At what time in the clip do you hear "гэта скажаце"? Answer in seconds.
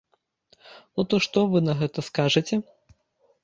1.85-2.55